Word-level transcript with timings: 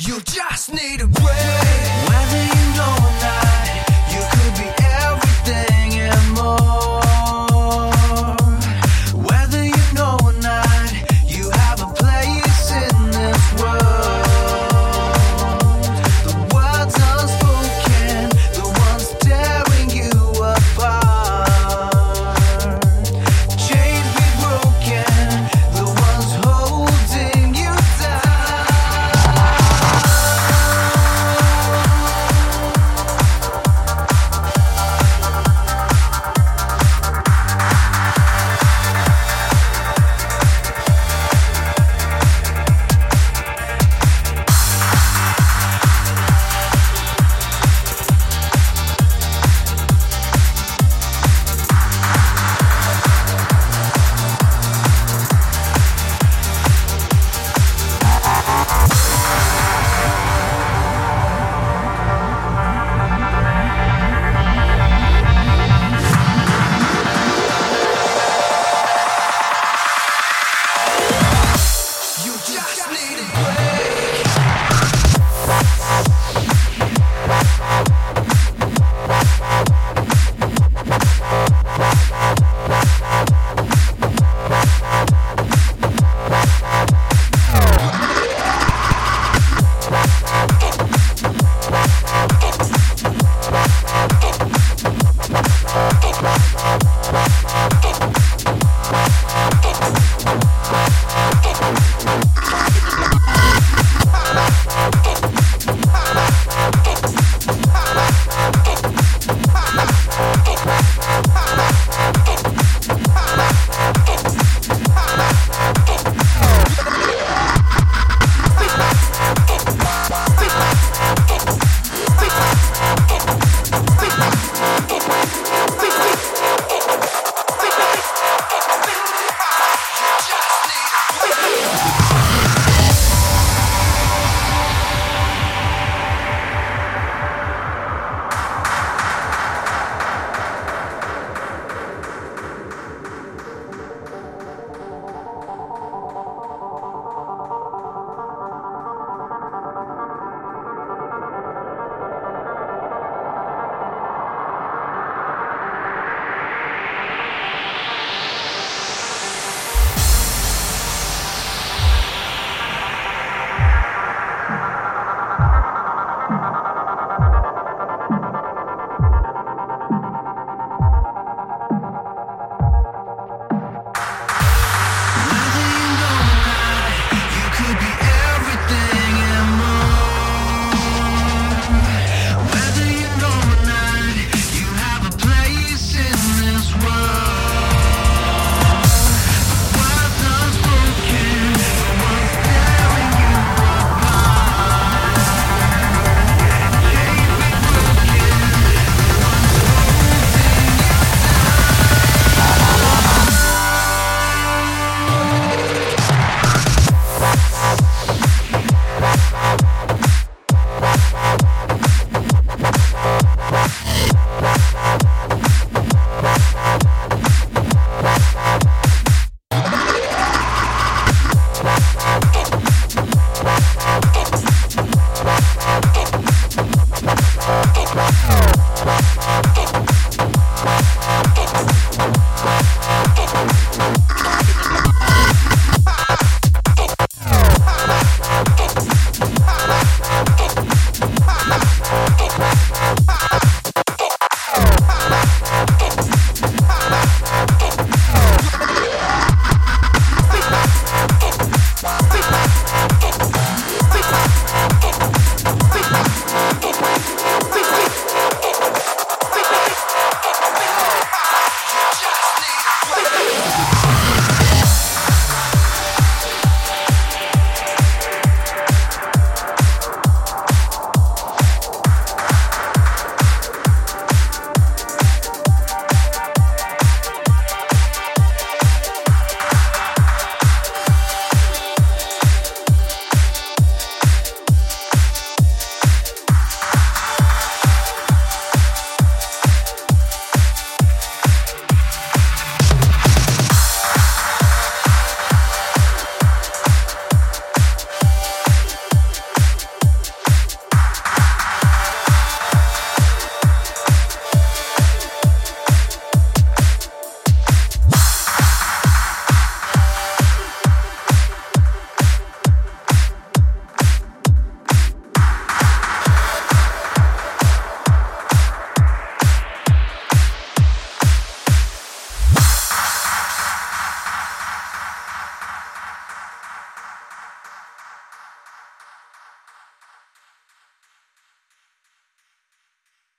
You 0.00 0.20
just 0.22 0.72
need 0.72 1.02
a 1.02 1.06
break. 1.06 2.63